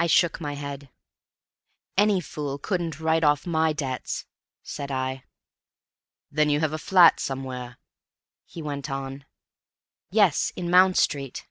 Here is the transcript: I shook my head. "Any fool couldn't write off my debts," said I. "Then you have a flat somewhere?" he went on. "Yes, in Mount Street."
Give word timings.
I 0.00 0.08
shook 0.08 0.40
my 0.40 0.54
head. 0.54 0.90
"Any 1.96 2.20
fool 2.20 2.58
couldn't 2.58 2.98
write 2.98 3.22
off 3.22 3.46
my 3.46 3.72
debts," 3.72 4.26
said 4.64 4.90
I. 4.90 5.22
"Then 6.28 6.50
you 6.50 6.58
have 6.58 6.72
a 6.72 6.76
flat 6.76 7.20
somewhere?" 7.20 7.78
he 8.46 8.62
went 8.62 8.90
on. 8.90 9.26
"Yes, 10.10 10.50
in 10.56 10.68
Mount 10.68 10.96
Street." 10.96 11.46